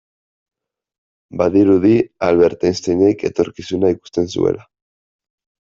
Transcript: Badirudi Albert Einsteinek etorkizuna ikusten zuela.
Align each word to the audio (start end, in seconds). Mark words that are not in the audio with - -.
Badirudi 1.41 1.93
Albert 2.29 2.67
Einsteinek 2.71 3.29
etorkizuna 3.33 3.95
ikusten 3.99 4.35
zuela. 4.35 4.71